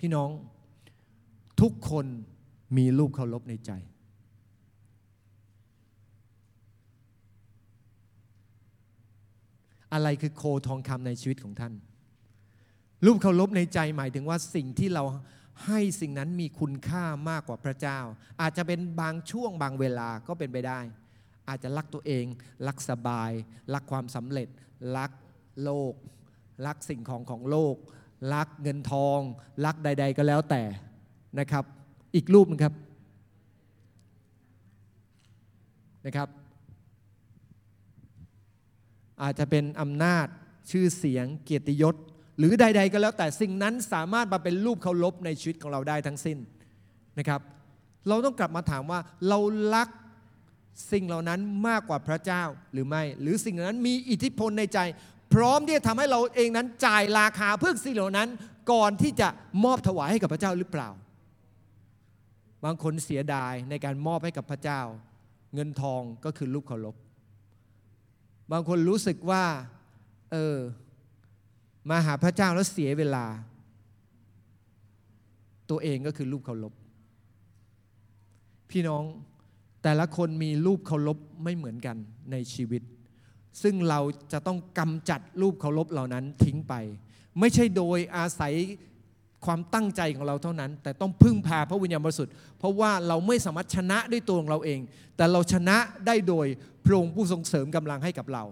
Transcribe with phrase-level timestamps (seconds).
[0.00, 0.30] พี่น้อง
[1.60, 2.06] ทุกคน
[2.76, 3.72] มีรูปเคารพในใจ
[9.92, 11.72] อะไรคือโคทองคำในชีวิตของท่าน
[13.04, 15.04] รูปเคารพในใจหมายถึงว่าสิ่งที่เรา
[15.66, 17.98] ให้สิ่งนั้นมีคุณค่ามากกว่าพระเจ้า
[18.40, 20.80] อาจจะเป็นบางช่วงบางเวลาก็เป็นไปได้
[21.48, 22.24] อาจจะรักตัวเอง
[22.66, 23.30] รักสบาย
[23.74, 24.48] รักความสำเร็จ
[24.96, 25.10] รัก
[25.64, 25.94] โลก
[26.66, 27.76] รักสิ่งของของโลก
[28.34, 29.20] รักเงินทอง
[29.64, 30.62] รักใด ๆ ก็แล้วแต่
[31.38, 31.64] นะครับ
[32.14, 32.74] อีกรูปนึงครับ
[36.06, 36.28] นะครับ
[39.22, 40.26] อาจจะเป็นอำนาจ
[40.70, 41.94] ชื่อเสียงเกียรติยศ
[42.38, 46.38] หรือใด ๆ ก็แล้วแต่สิ่งนั้นสามารถมาเป็นรูปเคารพในชีวิตของเราได้ทั้งสิ้น
[47.18, 47.40] นะครับ
[48.08, 49.38] เราต้องกลับมาถามว่าเรา
[49.74, 49.88] รัก
[50.92, 54.78] สิ่งเหล่านั้นมากกว่าพระเจ้าหรือไม่ หรือสิ่งเหล่านั้นมีอิทธิพลในใจ
[55.34, 58.28] พร้อมที่จะทำให้เราเองนั้นจ่ายราคาเพื่อสิ่งเหล่านั้น
[58.72, 59.28] ก่อนที่จะ
[59.64, 60.88] มอบถวายให้กับพระเจ้าหรือเปล่า
[62.64, 64.80] บางคนเสียดายในการมอบให้กับพระเจ้า
[65.54, 66.96] เงินทองก็คือรูปเคารพ
[68.52, 69.44] บางคนรู้สึกว่า
[70.32, 70.56] เออ
[71.90, 73.26] มาหาพระเจ้าแล้วเสียเวลา
[75.70, 76.72] ตัวเองก็คือรูปเคารพ
[78.70, 79.02] พี่น้อง
[79.82, 81.96] แต่ละคนมีรูปเคารพไม่เหมือนกัน
[82.32, 82.82] ในชีวิต
[83.62, 84.00] ซึ่งเรา
[84.32, 86.74] จะต้องกำจัดรูปเคารพเหล่านั้นทิ้งไป
[87.40, 88.54] ไม่ใช่โดยอาศัย
[89.44, 94.80] ความตั้งใจของเราเท่านั้น แต่ต้องพึ่งพาพระวิญญาณบริสุทธิ์เพราะว่าเราไม่สามารถชนะด้วยตัวของเราเอง
[95.16, 95.76] แต่เราชนะ
[96.06, 96.46] ได้โดย
[96.84, 98.44] พระองค์ผู้ทรงเสริมกำลังให้กับเรา